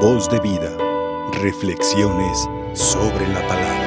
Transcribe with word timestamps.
Voz 0.00 0.28
de 0.28 0.38
vida. 0.40 0.76
Reflexiones 1.40 2.46
sobre 2.74 3.26
la 3.28 3.40
palabra. 3.48 3.86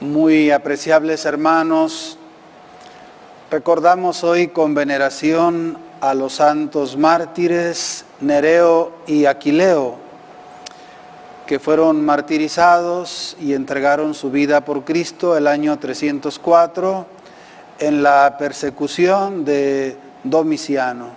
Muy 0.00 0.50
apreciables 0.50 1.24
hermanos, 1.24 2.18
recordamos 3.48 4.24
hoy 4.24 4.48
con 4.48 4.74
veneración 4.74 5.78
a 6.00 6.14
los 6.14 6.32
santos 6.32 6.96
mártires 6.96 8.04
Nereo 8.20 8.90
y 9.06 9.26
Aquileo, 9.26 9.98
que 11.46 11.60
fueron 11.60 12.04
martirizados 12.04 13.36
y 13.40 13.54
entregaron 13.54 14.14
su 14.14 14.32
vida 14.32 14.64
por 14.64 14.84
Cristo 14.84 15.36
el 15.36 15.46
año 15.46 15.78
304 15.78 17.11
en 17.82 18.00
la 18.00 18.36
persecución 18.38 19.44
de 19.44 19.96
Domiciano. 20.22 21.08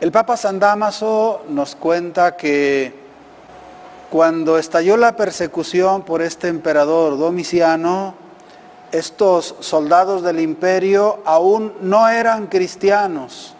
El 0.00 0.10
Papa 0.10 0.36
San 0.36 0.58
Damaso 0.58 1.42
nos 1.48 1.76
cuenta 1.76 2.36
que 2.36 2.92
cuando 4.10 4.58
estalló 4.58 4.96
la 4.96 5.14
persecución 5.14 6.02
por 6.02 6.20
este 6.20 6.48
emperador 6.48 7.16
Domiciano, 7.16 8.14
estos 8.90 9.54
soldados 9.60 10.22
del 10.24 10.40
imperio 10.40 11.20
aún 11.24 11.72
no 11.80 12.08
eran 12.08 12.48
cristianos. 12.48 13.54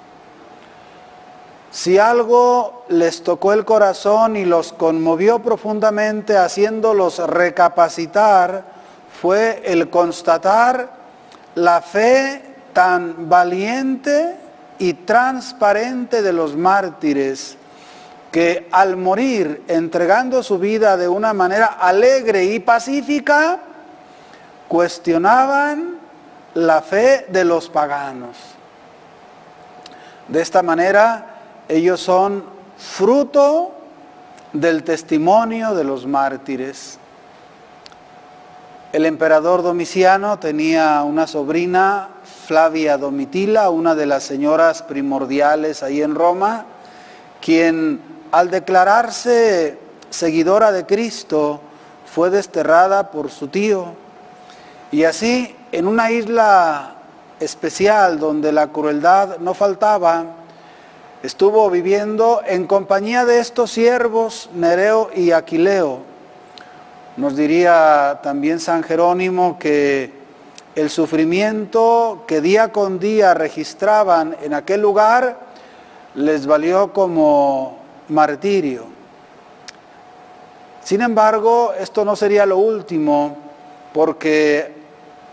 Si 1.70 1.98
algo 1.98 2.84
les 2.88 3.22
tocó 3.22 3.52
el 3.52 3.64
corazón 3.64 4.36
y 4.36 4.44
los 4.44 4.72
conmovió 4.72 5.38
profundamente 5.38 6.36
haciéndolos 6.36 7.18
recapacitar, 7.20 8.64
fue 9.20 9.62
el 9.64 9.88
constatar 9.88 11.01
la 11.54 11.80
fe 11.80 12.42
tan 12.72 13.28
valiente 13.28 14.36
y 14.78 14.94
transparente 14.94 16.22
de 16.22 16.32
los 16.32 16.56
mártires, 16.56 17.56
que 18.30 18.68
al 18.72 18.96
morir 18.96 19.62
entregando 19.68 20.42
su 20.42 20.58
vida 20.58 20.96
de 20.96 21.06
una 21.06 21.34
manera 21.34 21.66
alegre 21.66 22.44
y 22.44 22.60
pacífica, 22.60 23.60
cuestionaban 24.68 25.98
la 26.54 26.80
fe 26.80 27.26
de 27.28 27.44
los 27.44 27.68
paganos. 27.68 28.36
De 30.28 30.40
esta 30.40 30.62
manera, 30.62 31.26
ellos 31.68 32.00
son 32.00 32.44
fruto 32.78 33.74
del 34.52 34.82
testimonio 34.82 35.74
de 35.74 35.84
los 35.84 36.06
mártires. 36.06 36.98
El 38.92 39.06
emperador 39.06 39.62
Domiciano 39.62 40.38
tenía 40.38 41.02
una 41.02 41.26
sobrina, 41.26 42.10
Flavia 42.46 42.98
Domitila, 42.98 43.70
una 43.70 43.94
de 43.94 44.04
las 44.04 44.22
señoras 44.22 44.82
primordiales 44.82 45.82
ahí 45.82 46.02
en 46.02 46.14
Roma, 46.14 46.66
quien 47.40 48.02
al 48.32 48.50
declararse 48.50 49.78
seguidora 50.10 50.72
de 50.72 50.84
Cristo 50.84 51.62
fue 52.04 52.28
desterrada 52.28 53.10
por 53.10 53.30
su 53.30 53.48
tío. 53.48 53.94
Y 54.90 55.04
así, 55.04 55.56
en 55.72 55.86
una 55.88 56.10
isla 56.10 56.96
especial 57.40 58.18
donde 58.18 58.52
la 58.52 58.66
crueldad 58.66 59.38
no 59.38 59.54
faltaba, 59.54 60.26
estuvo 61.22 61.70
viviendo 61.70 62.42
en 62.46 62.66
compañía 62.66 63.24
de 63.24 63.38
estos 63.38 63.70
siervos, 63.70 64.50
Nereo 64.52 65.08
y 65.14 65.30
Aquileo. 65.30 66.11
Nos 67.16 67.36
diría 67.36 68.20
también 68.22 68.58
San 68.58 68.82
Jerónimo 68.82 69.58
que 69.58 70.10
el 70.74 70.88
sufrimiento 70.88 72.24
que 72.26 72.40
día 72.40 72.72
con 72.72 72.98
día 72.98 73.34
registraban 73.34 74.34
en 74.42 74.54
aquel 74.54 74.80
lugar 74.80 75.38
les 76.14 76.46
valió 76.46 76.90
como 76.94 77.76
martirio. 78.08 78.86
Sin 80.82 81.02
embargo, 81.02 81.74
esto 81.78 82.02
no 82.04 82.16
sería 82.16 82.46
lo 82.46 82.56
último, 82.56 83.36
porque 83.92 84.74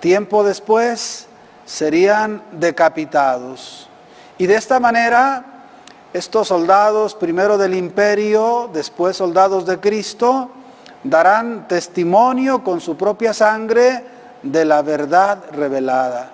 tiempo 0.01 0.43
después 0.43 1.27
serían 1.65 2.41
decapitados. 2.51 3.87
Y 4.37 4.47
de 4.47 4.55
esta 4.55 4.81
manera, 4.81 5.45
estos 6.11 6.49
soldados, 6.49 7.15
primero 7.15 7.57
del 7.57 7.73
imperio, 7.73 8.69
después 8.73 9.15
soldados 9.15 9.65
de 9.65 9.79
Cristo, 9.79 10.51
darán 11.03 11.67
testimonio 11.67 12.63
con 12.63 12.81
su 12.81 12.97
propia 12.97 13.33
sangre 13.33 14.03
de 14.43 14.65
la 14.65 14.81
verdad 14.81 15.39
revelada, 15.51 16.31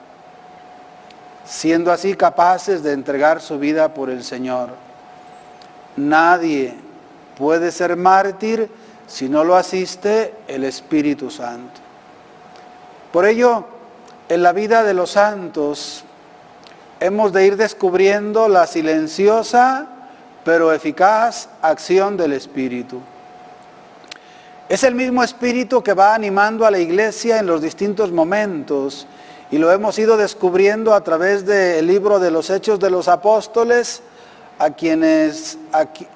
siendo 1.45 1.91
así 1.91 2.15
capaces 2.15 2.83
de 2.83 2.93
entregar 2.93 3.41
su 3.41 3.59
vida 3.59 3.93
por 3.93 4.09
el 4.09 4.23
Señor. 4.23 4.69
Nadie 5.95 6.75
puede 7.37 7.71
ser 7.71 7.95
mártir 7.95 8.69
si 9.07 9.29
no 9.29 9.43
lo 9.43 9.55
asiste 9.55 10.33
el 10.47 10.63
Espíritu 10.63 11.29
Santo. 11.29 11.81
Por 13.11 13.25
ello, 13.25 13.65
en 14.27 14.43
la 14.43 14.51
vida 14.51 14.83
de 14.83 14.93
los 14.93 15.11
santos 15.11 16.03
hemos 16.99 17.31
de 17.31 17.45
ir 17.45 17.57
descubriendo 17.57 18.47
la 18.49 18.67
silenciosa 18.67 19.87
pero 20.45 20.71
eficaz 20.71 21.49
acción 21.61 22.15
del 22.17 22.33
Espíritu. 22.33 23.01
Es 24.67 24.83
el 24.83 24.95
mismo 24.95 25.23
Espíritu 25.23 25.83
que 25.83 25.93
va 25.93 26.15
animando 26.15 26.65
a 26.65 26.71
la 26.71 26.79
iglesia 26.79 27.37
en 27.37 27.45
los 27.45 27.61
distintos 27.61 28.11
momentos 28.11 29.05
y 29.51 29.59
lo 29.59 29.71
hemos 29.71 29.99
ido 29.99 30.17
descubriendo 30.17 30.95
a 30.95 31.03
través 31.03 31.45
del 31.45 31.85
libro 31.85 32.17
de 32.17 32.31
los 32.31 32.49
Hechos 32.49 32.79
de 32.79 32.89
los 32.89 33.07
Apóstoles, 33.07 34.01
a 34.57 34.71
quienes, 34.71 35.59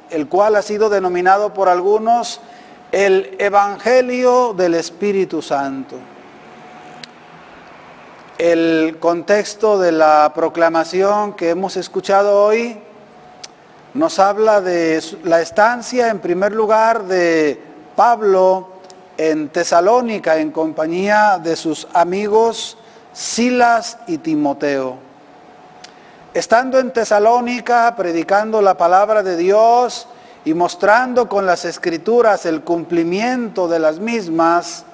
el 0.09 0.27
cual 0.27 0.55
ha 0.55 0.63
sido 0.63 0.89
denominado 0.89 1.53
por 1.53 1.69
algunos 1.69 2.41
el 2.91 3.35
Evangelio 3.37 4.55
del 4.57 4.73
Espíritu 4.73 5.43
Santo. 5.43 5.97
El 8.39 8.97
contexto 8.99 9.77
de 9.77 9.91
la 9.91 10.31
proclamación 10.33 11.33
que 11.33 11.51
hemos 11.51 11.77
escuchado 11.77 12.43
hoy 12.43 12.79
nos 13.93 14.17
habla 14.17 14.59
de 14.59 15.03
la 15.23 15.39
estancia, 15.39 16.09
en 16.09 16.17
primer 16.17 16.53
lugar, 16.53 17.03
de 17.03 17.68
Pablo 17.99 18.69
en 19.17 19.49
Tesalónica 19.49 20.37
en 20.37 20.51
compañía 20.51 21.37
de 21.37 21.57
sus 21.57 21.85
amigos 21.93 22.77
Silas 23.11 23.97
y 24.07 24.19
Timoteo. 24.19 24.95
Estando 26.33 26.79
en 26.79 26.93
Tesalónica, 26.93 27.93
predicando 27.97 28.61
la 28.61 28.77
palabra 28.77 29.21
de 29.21 29.35
Dios 29.35 30.07
y 30.45 30.53
mostrando 30.53 31.27
con 31.27 31.45
las 31.45 31.65
escrituras 31.65 32.45
el 32.45 32.61
cumplimiento 32.61 33.67
de 33.67 33.79
las 33.79 33.99
mismas, 33.99 34.85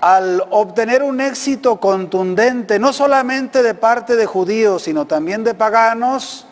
al 0.00 0.42
obtener 0.52 1.02
un 1.02 1.20
éxito 1.20 1.78
contundente, 1.80 2.78
no 2.78 2.94
solamente 2.94 3.62
de 3.62 3.74
parte 3.74 4.16
de 4.16 4.24
judíos, 4.24 4.84
sino 4.84 5.04
también 5.04 5.44
de 5.44 5.52
paganos, 5.52 6.46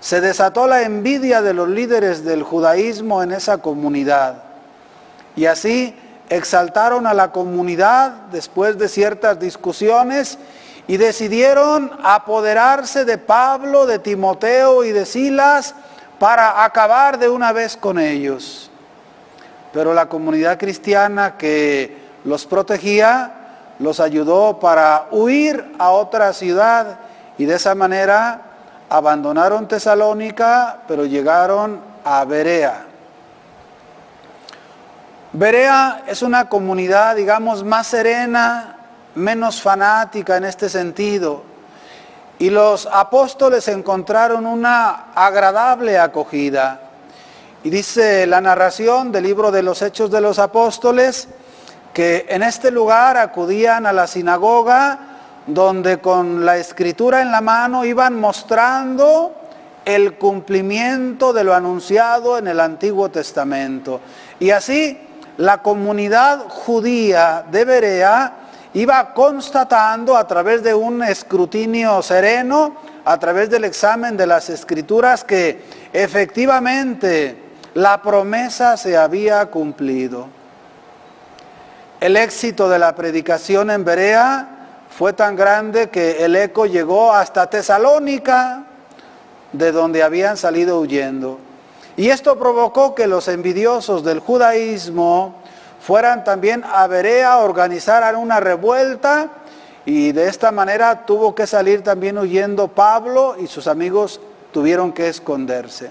se 0.00 0.20
desató 0.20 0.66
la 0.66 0.82
envidia 0.82 1.42
de 1.42 1.54
los 1.54 1.68
líderes 1.68 2.24
del 2.24 2.42
judaísmo 2.42 3.22
en 3.22 3.30
esa 3.30 3.58
comunidad. 3.58 4.47
Y 5.38 5.46
así 5.46 5.94
exaltaron 6.30 7.06
a 7.06 7.14
la 7.14 7.30
comunidad 7.30 8.10
después 8.32 8.76
de 8.76 8.88
ciertas 8.88 9.38
discusiones 9.38 10.36
y 10.88 10.96
decidieron 10.96 11.92
apoderarse 12.02 13.04
de 13.04 13.18
Pablo, 13.18 13.86
de 13.86 14.00
Timoteo 14.00 14.82
y 14.82 14.90
de 14.90 15.06
Silas 15.06 15.76
para 16.18 16.64
acabar 16.64 17.20
de 17.20 17.28
una 17.28 17.52
vez 17.52 17.76
con 17.76 18.00
ellos. 18.00 18.68
Pero 19.72 19.94
la 19.94 20.08
comunidad 20.08 20.58
cristiana 20.58 21.36
que 21.38 21.96
los 22.24 22.44
protegía, 22.44 23.70
los 23.78 24.00
ayudó 24.00 24.58
para 24.58 25.06
huir 25.12 25.72
a 25.78 25.90
otra 25.90 26.32
ciudad 26.32 26.98
y 27.38 27.44
de 27.44 27.54
esa 27.54 27.76
manera 27.76 28.42
abandonaron 28.88 29.68
Tesalónica, 29.68 30.78
pero 30.88 31.04
llegaron 31.04 31.78
a 32.04 32.24
Berea. 32.24 32.87
Berea 35.32 36.04
es 36.06 36.22
una 36.22 36.48
comunidad, 36.48 37.16
digamos, 37.16 37.62
más 37.62 37.88
serena, 37.88 38.76
menos 39.14 39.60
fanática 39.60 40.38
en 40.38 40.44
este 40.44 40.70
sentido. 40.70 41.42
Y 42.38 42.48
los 42.50 42.86
apóstoles 42.90 43.68
encontraron 43.68 44.46
una 44.46 45.12
agradable 45.14 45.98
acogida. 45.98 46.80
Y 47.62 47.68
dice 47.68 48.26
la 48.26 48.40
narración 48.40 49.12
del 49.12 49.24
libro 49.24 49.50
de 49.50 49.62
los 49.62 49.82
Hechos 49.82 50.10
de 50.10 50.20
los 50.20 50.38
Apóstoles, 50.38 51.28
que 51.92 52.24
en 52.28 52.42
este 52.42 52.70
lugar 52.70 53.18
acudían 53.18 53.84
a 53.84 53.92
la 53.92 54.06
sinagoga 54.06 54.98
donde 55.46 55.98
con 55.98 56.46
la 56.46 56.56
escritura 56.56 57.20
en 57.20 57.32
la 57.32 57.40
mano 57.40 57.84
iban 57.84 58.18
mostrando 58.18 59.34
el 59.84 60.14
cumplimiento 60.16 61.32
de 61.32 61.44
lo 61.44 61.54
anunciado 61.54 62.38
en 62.38 62.46
el 62.46 62.60
Antiguo 62.60 63.10
Testamento. 63.10 64.00
Y 64.38 64.50
así 64.50 65.07
la 65.38 65.62
comunidad 65.62 66.48
judía 66.48 67.44
de 67.48 67.64
Berea 67.64 68.32
iba 68.74 69.14
constatando 69.14 70.16
a 70.16 70.26
través 70.26 70.62
de 70.62 70.74
un 70.74 71.02
escrutinio 71.02 72.02
sereno, 72.02 72.76
a 73.04 73.18
través 73.18 73.48
del 73.48 73.64
examen 73.64 74.16
de 74.16 74.26
las 74.26 74.50
escrituras, 74.50 75.22
que 75.22 75.62
efectivamente 75.92 77.36
la 77.74 78.02
promesa 78.02 78.76
se 78.76 78.96
había 78.96 79.46
cumplido. 79.46 80.28
El 82.00 82.16
éxito 82.16 82.68
de 82.68 82.80
la 82.80 82.94
predicación 82.96 83.70
en 83.70 83.84
Berea 83.84 84.48
fue 84.90 85.12
tan 85.12 85.36
grande 85.36 85.88
que 85.88 86.24
el 86.24 86.34
eco 86.34 86.66
llegó 86.66 87.12
hasta 87.12 87.48
Tesalónica, 87.48 88.64
de 89.52 89.70
donde 89.70 90.02
habían 90.02 90.36
salido 90.36 90.80
huyendo. 90.80 91.38
Y 91.98 92.10
esto 92.10 92.38
provocó 92.38 92.94
que 92.94 93.08
los 93.08 93.26
envidiosos 93.26 94.04
del 94.04 94.20
judaísmo 94.20 95.34
fueran 95.80 96.22
también 96.22 96.62
a 96.64 96.86
Berea, 96.86 97.38
organizaran 97.38 98.14
una 98.14 98.38
revuelta 98.38 99.30
y 99.84 100.12
de 100.12 100.28
esta 100.28 100.52
manera 100.52 101.04
tuvo 101.06 101.34
que 101.34 101.44
salir 101.48 101.82
también 101.82 102.16
huyendo 102.16 102.68
Pablo 102.68 103.34
y 103.36 103.48
sus 103.48 103.66
amigos 103.66 104.20
tuvieron 104.52 104.92
que 104.92 105.08
esconderse. 105.08 105.90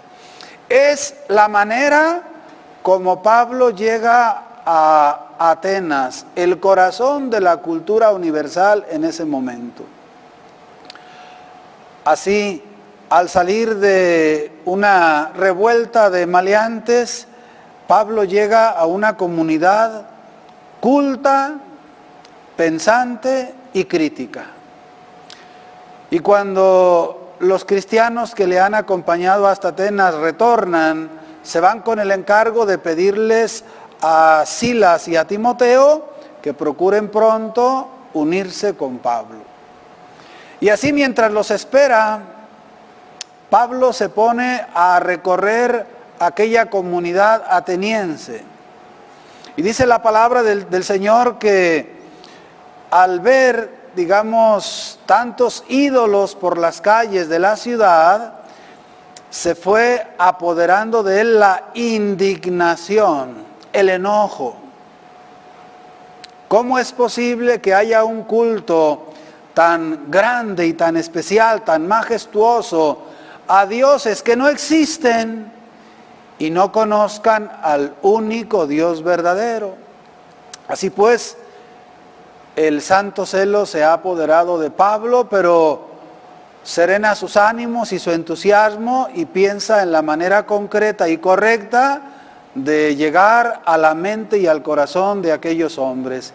Es 0.70 1.14
la 1.28 1.50
manera 1.50 2.24
como 2.84 3.22
Pablo 3.22 3.72
llega 3.72 4.44
a 4.66 5.26
Atenas, 5.38 6.26
el 6.38 6.62
corazón 6.62 7.30
de 7.30 7.42
la 7.42 7.58
cultura 7.58 8.12
universal 8.12 8.86
en 8.90 9.04
ese 9.04 9.26
momento. 9.26 9.84
Así, 12.06 12.64
al 13.10 13.30
salir 13.30 13.78
de 13.78 14.52
una 14.66 15.32
revuelta 15.36 16.10
de 16.10 16.26
maleantes, 16.26 17.28
Pablo 17.88 18.26
llega 18.26 18.70
a 18.70 18.86
una 18.86 19.16
comunidad 19.16 20.08
culta, 20.82 21.56
pensante 22.58 23.54
y 23.74 23.86
crítica. 23.86 24.46
Y 26.10 26.20
cuando 26.20 27.36
los 27.40 27.64
cristianos 27.66 28.36
que 28.36 28.48
le 28.48 28.60
han 28.60 28.76
acompañado 28.76 29.48
hasta 29.48 29.70
Atenas 29.70 30.16
retornan, 30.16 31.10
se 31.44 31.60
van 31.62 31.82
con 31.82 32.00
el 32.00 32.12
encargo 32.12 32.66
de 32.66 32.78
pedirles 32.78 33.64
a 34.02 34.44
Silas 34.46 35.08
y 35.08 35.16
a 35.16 35.26
Timoteo 35.26 36.10
que 36.42 36.54
procuren 36.54 37.10
pronto 37.10 37.88
unirse 38.14 38.76
con 38.76 38.98
Pablo. 38.98 39.40
Y 40.60 40.70
así 40.70 40.92
mientras 40.92 41.32
los 41.32 41.52
espera, 41.52 42.37
Pablo 43.50 43.94
se 43.94 44.10
pone 44.10 44.66
a 44.74 45.00
recorrer 45.00 45.86
aquella 46.20 46.70
comunidad 46.70 47.44
ateniense. 47.50 48.44
Y 49.56 49.62
dice 49.62 49.86
la 49.86 50.02
palabra 50.02 50.44
del, 50.44 50.70
del 50.70 50.84
Señor 50.84 51.40
que 51.40 51.96
al 52.92 53.20
ver, 53.20 53.72
digamos, 53.96 55.00
tantos 55.06 55.64
ídolos 55.68 56.36
por 56.36 56.58
las 56.58 56.82
calles 56.82 57.30
de 57.30 57.40
la 57.40 57.56
ciudad, 57.56 58.34
se 59.30 59.56
fue 59.56 60.06
apoderando 60.18 61.04
de 61.04 61.22
él 61.22 61.40
la 61.40 61.66
indignación, 61.74 63.44
el 63.74 63.90
enojo. 63.90 64.56
¿Cómo 66.48 66.80
es 66.80 66.94
posible 66.94 67.60
que 67.60 67.74
haya 67.74 68.04
un 68.04 68.24
culto 68.24 69.08
tan 69.54 70.10
grande 70.10 70.66
y 70.66 70.74
tan 70.74 70.96
especial, 70.96 71.64
tan 71.64 71.88
majestuoso, 71.88 73.07
a 73.48 73.66
dioses 73.66 74.24
que 74.24 74.36
no 74.36 74.48
existen 74.48 75.52
y 76.40 76.50
no 76.50 76.72
conozcan 76.72 77.52
al 77.64 77.96
único 78.02 78.68
Dios 78.68 79.04
verdadero? 79.04 79.76
Así 80.68 80.90
pues, 80.90 81.38
el 82.56 82.82
santo 82.82 83.26
celo 83.26 83.66
se 83.66 83.84
ha 83.84 83.94
apoderado 83.94 84.60
de 84.60 84.72
Pablo, 84.72 85.28
pero 85.30 85.88
serena 86.64 87.16
sus 87.16 87.38
ánimos 87.38 87.94
y 87.94 88.00
su 88.00 88.12
entusiasmo 88.12 89.08
y 89.14 89.26
piensa 89.26 89.84
en 89.84 89.92
la 89.92 90.02
manera 90.02 90.46
concreta 90.46 91.08
y 91.08 91.18
correcta 91.18 92.02
de 92.56 92.96
llegar 92.96 93.62
a 93.66 93.78
la 93.78 93.94
mente 93.94 94.40
y 94.40 94.48
al 94.48 94.64
corazón 94.64 95.22
de 95.22 95.32
aquellos 95.32 95.78
hombres. 95.78 96.34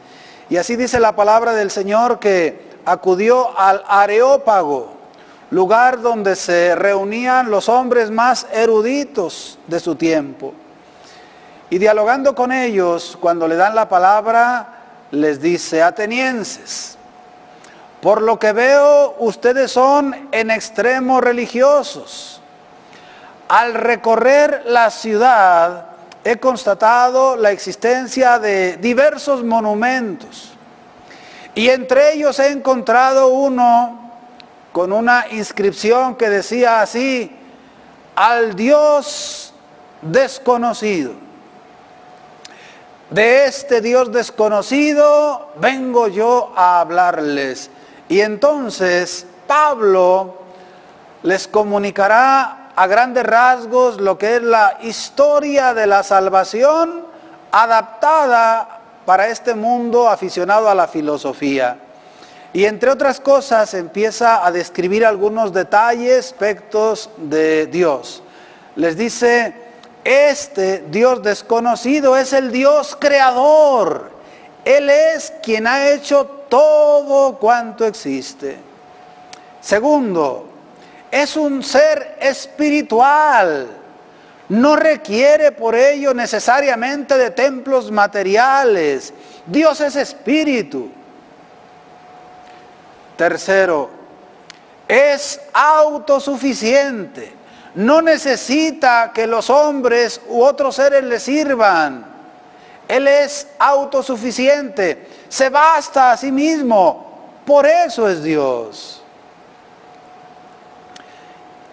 Y 0.49 0.57
así 0.57 0.77
dice 0.77 1.01
la 1.01 1.17
palabra 1.17 1.53
del 1.53 1.71
Señor 1.71 2.19
que 2.19 2.71
acudió 2.85 3.59
al 3.59 3.83
Areópago, 3.87 4.93
lugar 5.53 6.01
donde 6.01 6.35
se 6.35 6.75
reunían 6.75 7.51
los 7.51 7.69
hombres 7.69 8.11
más 8.11 8.47
eruditos 8.53 9.59
de 9.67 9.81
su 9.81 9.95
tiempo. 9.95 10.55
Y 11.69 11.77
dialogando 11.77 12.35
con 12.35 12.53
ellos, 12.53 13.19
cuando 13.21 13.47
le 13.47 13.57
dan 13.57 13.75
la 13.75 13.87
palabra, 13.87 14.79
les 15.11 15.43
dice, 15.43 15.83
atenienses, 15.83 16.97
por 18.01 18.23
lo 18.23 18.39
que 18.39 18.53
veo, 18.53 19.15
ustedes 19.19 19.71
son 19.71 20.29
en 20.33 20.51
extremo 20.51 21.21
religiosos. 21.21 22.41
Al 23.49 23.75
recorrer 23.75 24.63
la 24.65 24.89
ciudad, 24.89 25.85
he 26.25 26.39
constatado 26.39 27.37
la 27.37 27.51
existencia 27.51 28.39
de 28.39 28.79
diversos 28.79 29.45
monumentos. 29.45 30.55
Y 31.55 31.69
entre 31.69 32.15
ellos 32.15 32.39
he 32.39 32.51
encontrado 32.51 33.29
uno 33.29 34.02
con 34.73 34.93
una 34.93 35.27
inscripción 35.31 36.17
que 36.17 36.31
decía 36.31 36.81
así, 36.81 37.31
al 38.17 38.57
Dios 38.57 39.55
desconocido. 40.01 41.13
De 43.11 43.45
este 43.45 43.83
Dios 43.83 44.11
desconocido 44.11 45.51
vengo 45.57 46.09
yo 46.09 46.53
a 46.57 46.81
hablarles. 46.81 47.71
Y 48.09 48.21
entonces 48.21 49.27
Pablo 49.47 50.39
les 51.23 51.47
comunicará 51.47 52.71
a 52.75 52.87
grandes 52.87 53.25
rasgos 53.25 54.01
lo 54.01 54.17
que 54.17 54.37
es 54.37 54.43
la 54.43 54.79
historia 54.81 55.75
de 55.75 55.87
la 55.87 56.03
salvación 56.03 57.05
adaptada 57.51 58.81
para 59.05 59.29
este 59.29 59.55
mundo 59.55 60.09
aficionado 60.09 60.71
a 60.71 60.75
la 60.75 60.89
filosofía. 60.89 61.79
Y 62.53 62.67
entre 62.67 62.91
otras 62.91 63.19
cosas 63.19 63.73
empieza 63.73 64.45
a 64.47 64.53
describir 64.53 65.07
algunos 65.07 65.53
detalles, 65.53 66.27
aspectos 66.27 67.09
de 67.17 67.67
Dios. 67.67 68.23
Les 68.77 68.97
dice, 68.97 69.55
este 70.05 70.85
Dios 70.91 71.23
desconocido 71.23 72.17
es 72.17 72.33
el 72.33 72.53
Dios 72.53 72.97
creador. 72.99 74.11
Él 74.65 74.91
es 74.91 75.33
quien 75.43 75.67
ha 75.67 75.89
hecho 75.91 76.27
todo 76.49 77.39
cuanto 77.39 77.87
existe. 77.87 78.59
Segundo, 79.61 80.49
es 81.11 81.37
un 81.37 81.63
ser 81.63 82.17
espiritual. 82.21 83.69
No 84.49 84.77
requiere 84.77 85.53
por 85.53 85.75
ello 85.75 86.13
necesariamente 86.13 87.17
de 87.17 87.31
templos 87.31 87.91
materiales. 87.91 89.15
Dios 89.47 89.81
es 89.81 89.97
espíritu. 89.97 90.91
Tercero, 93.17 93.91
es 94.89 95.41
autosuficiente. 95.53 97.35
No 97.75 98.03
necesita 98.03 99.13
que 99.15 99.27
los 99.27 99.49
hombres 99.49 100.21
u 100.29 100.43
otros 100.43 100.77
seres 100.77 101.05
le 101.05 101.19
sirvan. 101.19 102.07
Él 102.87 103.09
es 103.09 103.49
autosuficiente. 103.59 105.09
Se 105.29 105.49
basta 105.49 106.13
a 106.13 106.17
sí 106.17 106.31
mismo. 106.31 107.07
Por 107.47 107.67
eso 107.67 108.09
es 108.09 108.23
Dios 108.23 109.03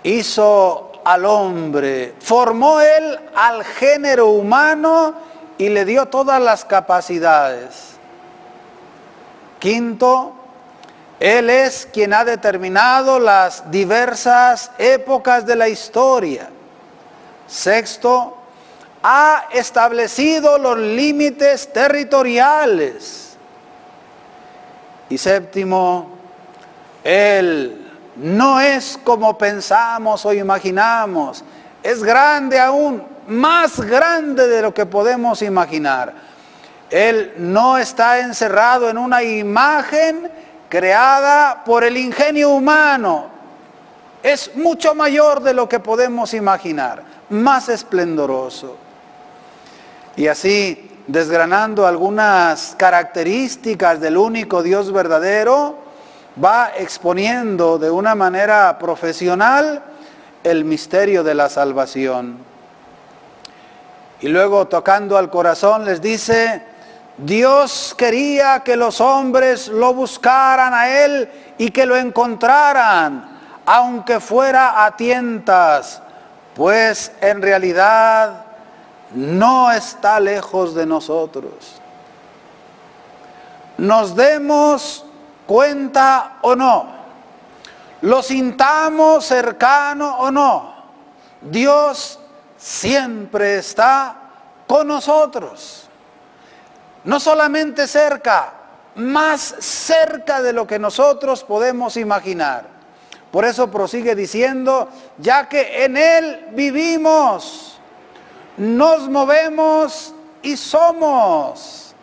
hizo 0.03 0.91
al 1.03 1.25
hombre, 1.25 2.15
formó 2.19 2.81
él 2.81 3.19
al 3.35 3.63
género 3.63 4.29
humano 4.29 5.13
y 5.57 5.69
le 5.69 5.85
dio 5.85 6.07
todas 6.07 6.41
las 6.41 6.65
capacidades. 6.65 7.95
Quinto, 9.59 10.33
él 11.19 11.49
es 11.49 11.87
quien 11.91 12.13
ha 12.13 12.23
determinado 12.23 13.19
las 13.19 13.69
diversas 13.69 14.71
épocas 14.77 15.45
de 15.45 15.55
la 15.55 15.67
historia. 15.67 16.49
Sexto, 17.45 18.37
ha 19.03 19.45
establecido 19.51 20.57
los 20.57 20.77
límites 20.77 21.71
territoriales. 21.73 23.37
Y 25.09 25.17
séptimo, 25.17 26.11
Él 27.03 27.85
no 28.15 28.59
es 28.61 28.99
como 29.03 29.37
pensamos 29.37 30.25
o 30.25 30.33
imaginamos, 30.33 31.43
es 31.81 32.03
grande 32.03 32.59
aún, 32.59 33.03
más 33.27 33.79
grande 33.79 34.47
de 34.47 34.61
lo 34.61 34.73
que 34.73 34.85
podemos 34.85 35.41
imaginar. 35.41 36.13
Él 36.89 37.33
no 37.37 37.77
está 37.77 38.19
encerrado 38.19 38.89
en 38.89 38.97
una 38.97 39.23
imagen 39.23 40.29
creada 40.69 41.63
por 41.65 41.83
el 41.83 41.97
ingenio 41.97 42.51
humano. 42.51 43.27
Es 44.23 44.55
mucho 44.55 44.95
mayor 44.95 45.41
de 45.41 45.53
lo 45.53 45.67
que 45.67 45.79
podemos 45.79 46.33
imaginar, 46.33 47.03
más 47.29 47.69
esplendoroso. 47.69 48.77
Y 50.15 50.27
así 50.27 50.89
desgranando 51.07 51.87
algunas 51.87 52.75
características 52.77 53.99
del 53.99 54.15
único 54.15 54.61
Dios 54.61 54.91
verdadero, 54.91 55.77
va 56.41 56.71
exponiendo 56.77 57.79
de 57.79 57.89
una 57.89 58.13
manera 58.13 58.77
profesional 58.77 59.81
el 60.43 60.65
misterio 60.65 61.23
de 61.23 61.33
la 61.33 61.49
salvación. 61.49 62.37
Y 64.21 64.27
luego 64.27 64.67
tocando 64.67 65.17
al 65.17 65.31
corazón 65.31 65.85
les 65.85 65.99
dice, 65.99 66.61
Dios 67.21 67.93
quería 67.97 68.61
que 68.61 68.77
los 68.77 69.01
hombres 69.01 69.67
lo 69.67 69.93
buscaran 69.93 70.73
a 70.73 70.87
Él 71.03 71.29
y 71.57 71.69
que 71.71 71.85
lo 71.85 71.97
encontraran, 71.97 73.37
aunque 73.65 74.21
fuera 74.21 74.85
a 74.85 74.95
tientas, 74.95 76.01
pues 76.55 77.11
en 77.19 77.41
realidad 77.41 78.45
no 79.13 79.69
está 79.69 80.19
lejos 80.19 80.73
de 80.73 80.85
nosotros. 80.85 81.81
Nos 83.77 84.15
demos 84.15 85.05
cuenta 85.45 86.37
o 86.41 86.55
no, 86.55 86.87
lo 88.01 88.23
sintamos 88.23 89.25
cercano 89.25 90.19
o 90.19 90.31
no, 90.31 90.73
Dios 91.41 92.17
siempre 92.55 93.57
está 93.57 94.15
con 94.65 94.87
nosotros. 94.87 95.88
No 97.03 97.19
solamente 97.19 97.87
cerca, 97.87 98.53
más 98.95 99.55
cerca 99.59 100.41
de 100.41 100.53
lo 100.53 100.67
que 100.67 100.79
nosotros 100.79 101.43
podemos 101.43 101.97
imaginar. 101.97 102.65
Por 103.31 103.45
eso 103.45 103.69
prosigue 103.69 104.15
diciendo, 104.15 104.89
ya 105.17 105.47
que 105.47 105.85
en 105.85 105.97
Él 105.97 106.47
vivimos, 106.51 107.79
nos 108.57 109.07
movemos 109.07 110.13
y 110.41 110.57
somos. 110.57 111.93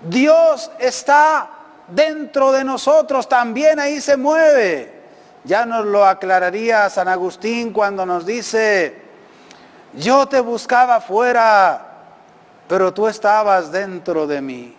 Dios 0.00 0.70
está 0.78 1.50
dentro 1.88 2.52
de 2.52 2.64
nosotros, 2.64 3.28
también 3.28 3.78
ahí 3.78 4.00
se 4.00 4.16
mueve. 4.16 4.98
Ya 5.44 5.64
nos 5.64 5.84
lo 5.84 6.04
aclararía 6.04 6.88
San 6.90 7.08
Agustín 7.08 7.72
cuando 7.72 8.04
nos 8.04 8.26
dice, 8.26 9.02
yo 9.94 10.26
te 10.26 10.40
buscaba 10.40 11.00
fuera, 11.00 11.87
pero 12.68 12.92
tú 12.92 13.08
estabas 13.08 13.72
dentro 13.72 14.26
de 14.26 14.40
mí. 14.42 14.76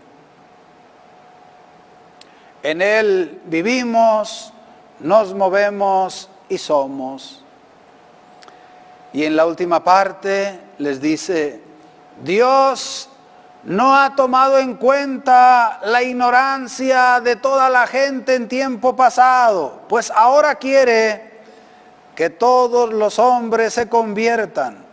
En 2.62 2.81
Él 2.81 3.41
vivimos, 3.46 4.53
nos 5.00 5.34
movemos 5.34 6.29
y 6.48 6.58
somos. 6.58 7.43
Y 9.12 9.24
en 9.24 9.36
la 9.36 9.46
última 9.46 9.84
parte 9.84 10.60
les 10.77 11.01
dice, 11.01 11.62
Dios 12.24 13.10
no 13.63 13.96
ha 13.96 14.15
tomado 14.15 14.60
en 14.60 14.75
cuenta 14.75 15.79
la 15.84 16.03
ignorancia 16.03 17.19
de 17.22 17.36
toda 17.36 17.69
la 17.69 17.88
gente 17.88 18.36
en 18.36 18.48
tiempo 18.48 18.96
pasado, 18.96 19.81
pues 19.89 20.12
ahora 20.12 20.55
quiere 20.55 21.41
que 22.15 22.29
todos 22.29 22.93
los 22.93 23.19
hombres 23.19 23.74
se 23.74 23.89
conviertan, 23.89 24.86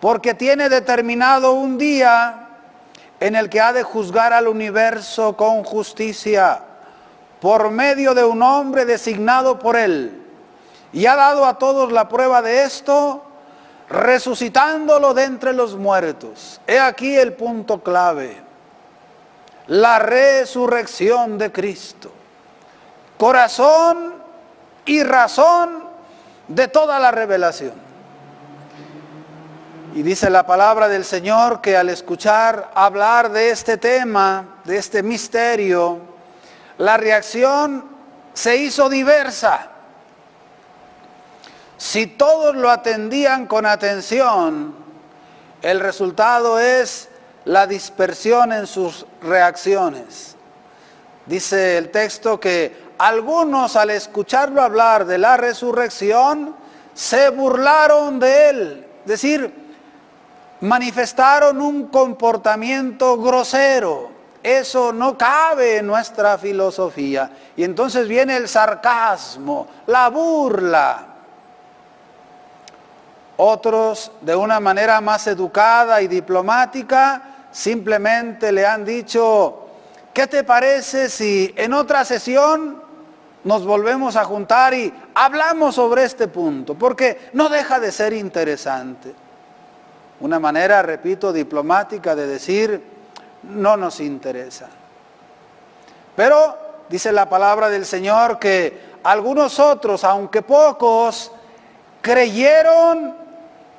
porque 0.00 0.34
tiene 0.34 0.68
determinado 0.68 1.52
un 1.52 1.78
día 1.78 2.48
en 3.20 3.34
el 3.34 3.48
que 3.48 3.60
ha 3.60 3.72
de 3.72 3.82
juzgar 3.82 4.32
al 4.32 4.46
universo 4.46 5.36
con 5.36 5.64
justicia 5.64 6.60
por 7.40 7.70
medio 7.70 8.14
de 8.14 8.24
un 8.24 8.42
hombre 8.42 8.84
designado 8.84 9.58
por 9.58 9.76
él. 9.76 10.24
Y 10.92 11.06
ha 11.06 11.16
dado 11.16 11.44
a 11.44 11.58
todos 11.58 11.92
la 11.92 12.08
prueba 12.08 12.42
de 12.42 12.62
esto 12.62 13.22
resucitándolo 13.88 15.14
de 15.14 15.24
entre 15.24 15.52
los 15.52 15.76
muertos. 15.76 16.60
He 16.66 16.78
aquí 16.78 17.16
el 17.16 17.32
punto 17.32 17.82
clave. 17.82 18.42
La 19.66 19.98
resurrección 19.98 21.38
de 21.38 21.52
Cristo. 21.52 22.10
Corazón 23.18 24.14
y 24.86 25.02
razón 25.02 25.84
de 26.46 26.68
toda 26.68 26.98
la 26.98 27.10
revelación. 27.10 27.87
Y 29.94 30.02
dice 30.02 30.28
la 30.28 30.46
palabra 30.46 30.86
del 30.86 31.04
Señor 31.04 31.60
que 31.60 31.76
al 31.76 31.88
escuchar 31.88 32.70
hablar 32.74 33.30
de 33.30 33.50
este 33.50 33.78
tema, 33.78 34.60
de 34.64 34.76
este 34.76 35.02
misterio, 35.02 35.98
la 36.76 36.96
reacción 36.98 37.84
se 38.34 38.56
hizo 38.56 38.88
diversa. 38.88 39.70
Si 41.78 42.06
todos 42.06 42.54
lo 42.54 42.70
atendían 42.70 43.46
con 43.46 43.64
atención, 43.64 44.74
el 45.62 45.80
resultado 45.80 46.60
es 46.60 47.08
la 47.46 47.66
dispersión 47.66 48.52
en 48.52 48.66
sus 48.66 49.06
reacciones. 49.22 50.36
Dice 51.24 51.78
el 51.78 51.90
texto 51.90 52.38
que 52.38 52.88
algunos 52.98 53.74
al 53.74 53.90
escucharlo 53.90 54.60
hablar 54.60 55.06
de 55.06 55.18
la 55.18 55.36
resurrección 55.36 56.54
se 56.94 57.30
burlaron 57.30 58.18
de 58.18 58.50
él, 58.50 58.86
es 59.02 59.08
decir, 59.08 59.67
manifestaron 60.60 61.60
un 61.60 61.86
comportamiento 61.86 63.16
grosero. 63.18 64.10
Eso 64.42 64.92
no 64.92 65.18
cabe 65.18 65.78
en 65.78 65.86
nuestra 65.86 66.38
filosofía. 66.38 67.30
Y 67.56 67.64
entonces 67.64 68.06
viene 68.08 68.36
el 68.36 68.48
sarcasmo, 68.48 69.66
la 69.86 70.08
burla. 70.08 71.06
Otros, 73.36 74.10
de 74.20 74.34
una 74.34 74.58
manera 74.58 75.00
más 75.00 75.26
educada 75.26 76.00
y 76.02 76.08
diplomática, 76.08 77.22
simplemente 77.52 78.50
le 78.50 78.66
han 78.66 78.84
dicho, 78.84 79.68
¿qué 80.12 80.26
te 80.26 80.44
parece 80.44 81.08
si 81.08 81.52
en 81.56 81.72
otra 81.72 82.04
sesión 82.04 82.82
nos 83.44 83.64
volvemos 83.64 84.16
a 84.16 84.24
juntar 84.24 84.74
y 84.74 84.92
hablamos 85.14 85.76
sobre 85.76 86.04
este 86.04 86.26
punto? 86.26 86.74
Porque 86.74 87.30
no 87.32 87.48
deja 87.48 87.78
de 87.78 87.92
ser 87.92 88.12
interesante. 88.12 89.14
Una 90.20 90.38
manera, 90.40 90.82
repito, 90.82 91.32
diplomática 91.32 92.16
de 92.16 92.26
decir, 92.26 92.82
no 93.44 93.76
nos 93.76 94.00
interesa. 94.00 94.68
Pero 96.16 96.58
dice 96.88 97.12
la 97.12 97.28
palabra 97.28 97.68
del 97.68 97.86
Señor 97.86 98.38
que 98.38 98.88
algunos 99.04 99.60
otros, 99.60 100.02
aunque 100.02 100.42
pocos, 100.42 101.30
creyeron 102.00 103.14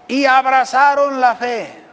y 0.07 0.25
abrazaron 0.25 1.19
la 1.19 1.35
fe. 1.35 1.83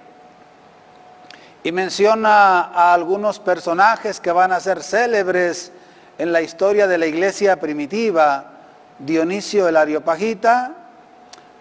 Y 1.64 1.72
menciona 1.72 2.60
a 2.60 2.94
algunos 2.94 3.40
personajes 3.40 4.20
que 4.20 4.30
van 4.30 4.52
a 4.52 4.60
ser 4.60 4.82
célebres 4.84 5.72
en 6.18 6.32
la 6.32 6.40
historia 6.40 6.86
de 6.86 6.98
la 6.98 7.06
iglesia 7.06 7.58
primitiva. 7.58 8.52
Dionisio 9.00 9.68
el 9.68 9.76
Areopagita, 9.76 10.72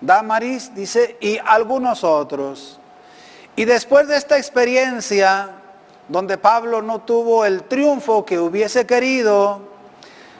Damaris, 0.01 0.73
dice, 0.75 1.17
y 1.19 1.37
algunos 1.45 2.03
otros. 2.03 2.79
Y 3.55 3.65
después 3.65 4.07
de 4.07 4.17
esta 4.17 4.37
experiencia, 4.37 5.49
donde 6.07 6.37
Pablo 6.37 6.81
no 6.81 7.01
tuvo 7.01 7.45
el 7.45 7.63
triunfo 7.63 8.25
que 8.25 8.39
hubiese 8.39 8.85
querido, 8.85 9.61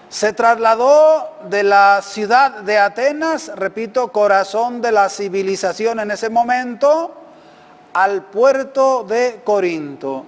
se 0.10 0.34
trasladó 0.34 1.36
de 1.50 1.64
la 1.64 2.02
ciudad 2.02 2.52
de 2.62 2.78
Atenas, 2.78 3.52
repito, 3.56 4.12
corazón 4.12 4.82
de 4.82 4.92
la 4.92 5.10
civilización 5.10 6.00
en 6.00 6.12
ese 6.12 6.30
momento, 6.30 7.14
al 7.94 8.24
puerto 8.24 9.04
de 9.04 9.42
Corinto. 9.44 10.26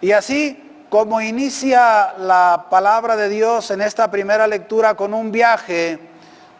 Y 0.00 0.12
así 0.12 0.86
como 0.88 1.20
inicia 1.20 2.14
la 2.18 2.66
palabra 2.70 3.16
de 3.16 3.28
Dios 3.28 3.70
en 3.72 3.82
esta 3.82 4.10
primera 4.10 4.46
lectura 4.46 4.94
con 4.94 5.12
un 5.12 5.32
viaje 5.32 5.98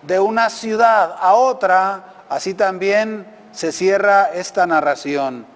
de 0.07 0.21
una 0.21 0.51
ciudad 0.51 1.17
a 1.21 1.35
otra, 1.35 2.25
así 2.29 2.55
también 2.55 3.27
se 3.53 3.73
cierra 3.73 4.31
esta 4.33 4.67
narración. 4.67 5.47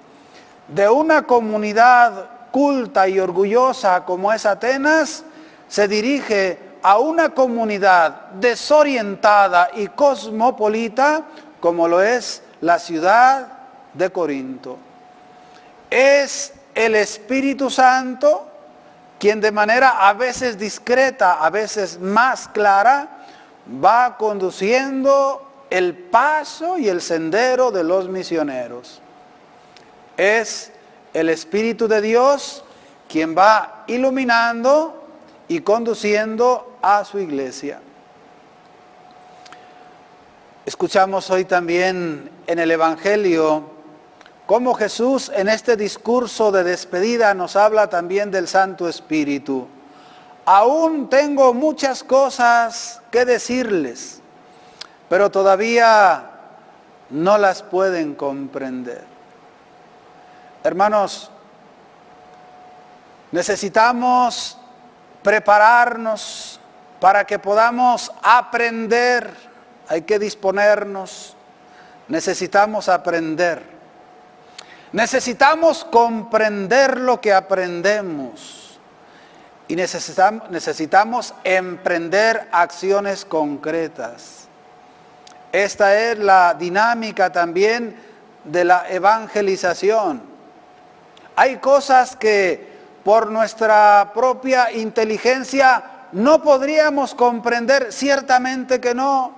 De 0.69 0.89
una 0.89 1.23
comunidad 1.23 2.31
culta 2.51 3.09
y 3.09 3.21
orgullosa 3.21 4.05
como 4.05 4.33
es 4.33 4.47
Atenas, 4.47 5.25
se 5.69 5.89
dirige 5.89 6.59
a 6.83 6.99
una 6.99 7.31
comunidad 7.31 8.31
desorientada 8.33 9.71
y 9.75 9.89
cosmopolita 9.89 11.23
como 11.61 11.89
lo 11.89 12.01
es 12.01 12.43
la 12.61 12.79
ciudad 12.79 13.49
de 13.95 14.11
Corinto. 14.11 14.79
Es 15.91 16.53
el 16.75 16.95
Espíritu 16.95 17.71
Santo 17.71 18.47
quien 19.19 19.41
de 19.41 19.51
manera 19.51 20.09
a 20.09 20.13
veces 20.13 20.59
discreta, 20.59 21.45
a 21.45 21.51
veces 21.51 21.99
más 21.99 22.49
clara, 22.49 23.09
va 23.83 24.17
conduciendo 24.17 25.47
el 25.71 25.95
paso 25.95 26.79
y 26.79 26.89
el 26.89 27.01
sendero 27.01 27.71
de 27.71 27.85
los 27.85 28.09
misioneros. 28.09 29.01
Es 30.17 30.73
el 31.13 31.29
Espíritu 31.29 31.89
de 31.89 32.01
Dios 32.01 32.65
quien 33.09 33.37
va 33.37 33.85
iluminando 33.87 35.05
y 35.49 35.61
conduciendo 35.61 36.77
a 36.83 37.05
su 37.05 37.19
iglesia. 37.19 37.81
Escuchamos 40.67 41.31
hoy 41.31 41.47
también 41.47 42.31
en 42.47 42.59
el 42.59 42.71
Evangelio 42.71 43.71
cómo 44.45 44.75
Jesús 44.75 45.31
en 45.35 45.49
este 45.49 45.77
discurso 45.77 46.53
de 46.53 46.65
despedida 46.65 47.33
nos 47.35 47.57
habla 47.57 47.89
también 47.89 48.31
del 48.31 48.49
Santo 48.49 48.89
Espíritu. 48.89 49.67
Aún 50.51 51.11
tengo 51.11 51.53
muchas 51.53 52.03
cosas 52.03 53.03
que 53.11 53.27
decirles, 53.27 54.23
pero 55.07 55.31
todavía 55.31 56.31
no 57.11 57.37
las 57.37 57.63
pueden 57.63 58.15
comprender. 58.15 59.05
Hermanos, 60.65 61.31
necesitamos 63.31 64.57
prepararnos 65.23 66.59
para 66.99 67.27
que 67.27 67.39
podamos 67.39 68.11
aprender. 68.23 69.31
Hay 69.87 70.01
que 70.01 70.19
disponernos. 70.19 71.37
Necesitamos 72.09 72.89
aprender. 72.89 73.63
Necesitamos 74.93 75.85
comprender 75.85 76.99
lo 76.99 77.21
que 77.21 77.35
aprendemos. 77.35 78.68
Y 79.69 79.77
necesitamos, 79.77 80.51
necesitamos 80.51 81.35
emprender 81.45 82.49
acciones 82.51 83.25
concretas. 83.25 84.49
Esta 85.53 85.99
es 85.99 86.19
la 86.19 86.55
dinámica 86.55 87.31
también 87.31 87.97
de 88.45 88.65
la 88.65 88.87
evangelización. 88.89 90.23
Hay 91.37 91.59
cosas 91.59 92.17
que 92.17 92.69
por 93.05 93.31
nuestra 93.31 94.11
propia 94.15 94.73
inteligencia 94.73 95.83
no 96.13 96.43
podríamos 96.43 97.15
comprender, 97.15 97.93
ciertamente 97.93 98.81
que 98.81 98.95
no. 98.95 99.35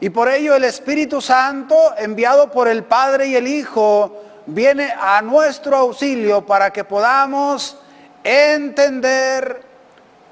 Y 0.00 0.10
por 0.10 0.28
ello 0.28 0.54
el 0.54 0.64
Espíritu 0.64 1.20
Santo, 1.20 1.76
enviado 1.98 2.50
por 2.50 2.68
el 2.68 2.84
Padre 2.84 3.28
y 3.28 3.36
el 3.36 3.46
Hijo, 3.46 4.22
viene 4.46 4.92
a 4.98 5.20
nuestro 5.22 5.76
auxilio 5.76 6.44
para 6.44 6.72
que 6.72 6.84
podamos 6.84 7.78
entender, 8.24 9.62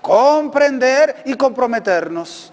comprender 0.02 1.23
y 1.25 1.35
comprometernos. 1.35 2.52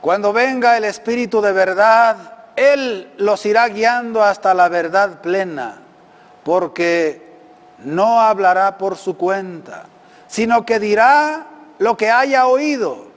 Cuando 0.00 0.32
venga 0.32 0.76
el 0.76 0.84
Espíritu 0.84 1.40
de 1.40 1.52
verdad, 1.52 2.16
Él 2.54 3.12
los 3.16 3.44
irá 3.44 3.68
guiando 3.68 4.22
hasta 4.22 4.54
la 4.54 4.68
verdad 4.68 5.20
plena 5.20 5.80
porque 6.44 7.26
no 7.78 8.20
hablará 8.20 8.78
por 8.78 8.96
su 8.96 9.16
cuenta, 9.16 9.86
sino 10.28 10.64
que 10.64 10.78
dirá 10.78 11.46
lo 11.78 11.96
que 11.96 12.10
haya 12.10 12.46
oído 12.46 13.08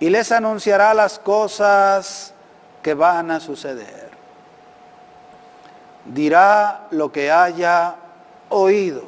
y 0.00 0.10
les 0.10 0.32
anunciará 0.32 0.92
las 0.92 1.18
cosas 1.18 2.34
que 2.82 2.94
van 2.94 3.30
a 3.30 3.40
suceder. 3.40 4.10
Dirá 6.04 6.88
lo 6.90 7.12
que 7.12 7.30
haya 7.30 7.94
oído. 8.54 9.02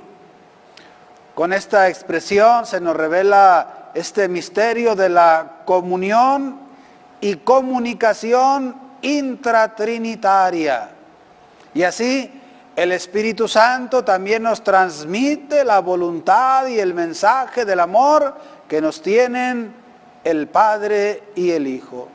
Con 1.35 1.53
esta 1.53 1.89
expresión 1.89 2.67
se 2.67 2.81
nos 2.81 2.97
revela 2.97 3.91
este 3.95 4.29
misterio 4.29 4.97
de 4.97 5.09
la 5.09 5.63
comunión 5.65 6.59
y 7.21 7.37
comunicación 7.37 8.75
intratrinitaria. 9.03 10.91
Y 11.75 11.83
así 11.83 12.43
el 12.75 12.93
Espíritu 12.93 13.47
Santo 13.47 14.05
también 14.05 14.43
nos 14.43 14.65
transmite 14.65 15.65
la 15.65 15.81
voluntad 15.81 16.67
y 16.67 16.81
el 16.81 16.93
mensaje 16.93 17.65
del 17.65 17.81
amor 17.81 18.35
que 18.69 18.81
nos 18.81 19.01
tienen 19.01 19.75
el 20.25 20.49
Padre 20.49 21.23
y 21.37 21.53
el 21.53 21.67
Hijo. 21.69 22.09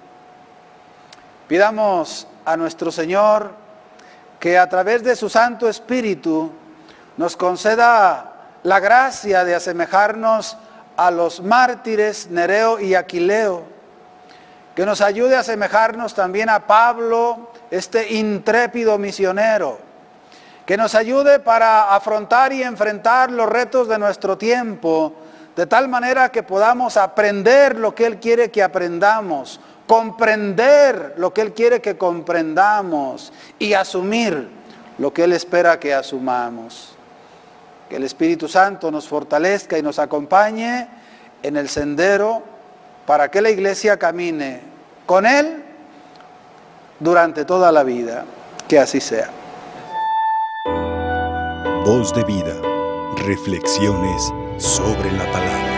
Pidamos 1.47 2.27
a 2.43 2.57
nuestro 2.57 2.91
Señor 2.91 3.51
que 4.39 4.57
a 4.57 4.67
través 4.67 5.03
de 5.03 5.15
su 5.15 5.29
Santo 5.29 5.69
Espíritu 5.69 6.51
nos 7.21 7.37
conceda 7.37 8.33
la 8.63 8.79
gracia 8.79 9.45
de 9.45 9.53
asemejarnos 9.53 10.57
a 10.97 11.11
los 11.11 11.39
mártires 11.39 12.31
Nereo 12.31 12.79
y 12.79 12.95
Aquileo, 12.95 13.61
que 14.73 14.87
nos 14.87 15.01
ayude 15.01 15.35
a 15.35 15.41
asemejarnos 15.41 16.15
también 16.15 16.49
a 16.49 16.65
Pablo, 16.65 17.51
este 17.69 18.13
intrépido 18.13 18.97
misionero 18.97 19.77
que 20.65 20.77
nos 20.77 20.95
ayude 20.95 21.37
para 21.37 21.93
afrontar 21.93 22.53
y 22.53 22.63
enfrentar 22.63 23.29
los 23.29 23.47
retos 23.47 23.87
de 23.87 23.99
nuestro 23.99 24.35
tiempo, 24.35 25.13
de 25.55 25.67
tal 25.67 25.89
manera 25.89 26.29
que 26.29 26.41
podamos 26.41 26.97
aprender 26.97 27.77
lo 27.77 27.93
que 27.93 28.07
Él 28.07 28.17
quiere 28.19 28.49
que 28.49 28.63
aprendamos, 28.63 29.59
comprender 29.85 31.13
lo 31.17 31.31
que 31.31 31.41
Él 31.41 31.53
quiere 31.53 31.81
que 31.81 31.97
comprendamos 31.99 33.31
y 33.59 33.73
asumir 33.73 34.49
lo 34.97 35.13
que 35.13 35.25
Él 35.25 35.33
espera 35.33 35.79
que 35.79 35.93
asumamos. 35.93 36.90
Que 37.91 37.97
el 37.97 38.05
Espíritu 38.05 38.47
Santo 38.47 38.89
nos 38.89 39.05
fortalezca 39.05 39.77
y 39.77 39.81
nos 39.81 39.99
acompañe 39.99 40.87
en 41.43 41.57
el 41.57 41.67
sendero 41.67 42.41
para 43.05 43.29
que 43.29 43.41
la 43.41 43.49
iglesia 43.49 43.99
camine 43.99 44.61
con 45.05 45.25
Él 45.25 45.61
durante 47.01 47.43
toda 47.43 47.69
la 47.69 47.83
vida. 47.83 48.23
Que 48.69 48.79
así 48.79 49.01
sea. 49.01 49.29
Voz 51.83 52.15
de 52.15 52.23
vida. 52.23 52.55
Reflexiones 53.25 54.31
sobre 54.57 55.11
la 55.11 55.29
palabra. 55.29 55.70